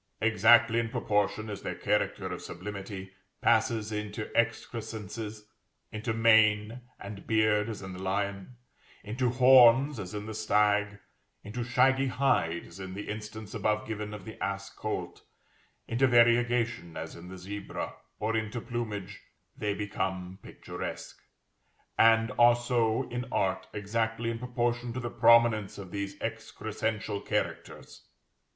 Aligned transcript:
Exactly 0.19 0.79
in 0.79 0.89
proportion 0.89 1.47
as 1.47 1.61
their 1.61 1.75
character 1.75 2.25
of 2.25 2.41
sublimity 2.41 3.11
passes 3.39 3.91
into 3.91 4.35
excrescences; 4.35 5.43
into 5.91 6.11
mane 6.11 6.81
and 6.99 7.27
beard 7.27 7.69
as 7.69 7.83
in 7.83 7.93
the 7.93 8.01
lion, 8.01 8.55
into 9.03 9.29
horns 9.29 9.99
as 9.99 10.15
in 10.15 10.25
the 10.25 10.33
stag, 10.33 10.97
into 11.43 11.63
shaggy 11.63 12.07
hide 12.07 12.65
as 12.65 12.79
in 12.79 12.95
the 12.95 13.09
instance 13.09 13.53
above 13.53 13.87
given 13.87 14.11
of 14.11 14.25
the 14.25 14.43
ass 14.43 14.71
colt, 14.71 15.21
into 15.87 16.07
variegation 16.07 16.97
as 16.97 17.15
in 17.15 17.27
the 17.27 17.37
zebra, 17.37 17.93
or 18.19 18.35
into 18.35 18.59
plumage, 18.59 19.21
they 19.55 19.75
become 19.75 20.39
picturesque, 20.41 21.21
and 21.99 22.31
are 22.39 22.55
so 22.55 23.07
in 23.09 23.27
art 23.31 23.67
exactly 23.71 24.31
in 24.31 24.39
proportion 24.39 24.93
to 24.93 24.99
the 24.99 25.11
prominence 25.11 25.77
of 25.77 25.91
these 25.91 26.17
excrescential 26.21 27.21
characters. 27.23 28.07